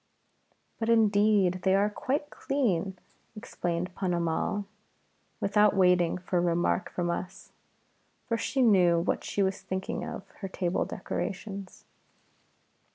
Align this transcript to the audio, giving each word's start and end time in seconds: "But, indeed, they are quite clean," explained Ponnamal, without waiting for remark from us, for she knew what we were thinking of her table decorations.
"But, 0.79 0.89
indeed, 0.89 1.61
they 1.61 1.75
are 1.75 1.87
quite 1.87 2.31
clean," 2.31 2.97
explained 3.35 3.93
Ponnamal, 3.93 4.65
without 5.39 5.75
waiting 5.75 6.17
for 6.17 6.41
remark 6.41 6.89
from 6.89 7.11
us, 7.11 7.51
for 8.27 8.35
she 8.35 8.63
knew 8.63 8.99
what 8.99 9.31
we 9.37 9.43
were 9.43 9.51
thinking 9.51 10.03
of 10.03 10.27
her 10.39 10.47
table 10.47 10.85
decorations. 10.85 11.85